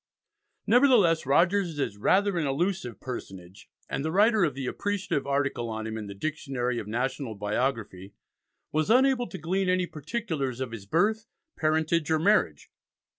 [0.65, 5.85] Nevertheless, Rogers is rather an elusive personage, and the writer of the appreciative article on
[5.85, 8.15] him in the "Dictionary of National Biography"
[8.71, 12.71] was unable to glean any particulars of his birth, parentage, or marriage.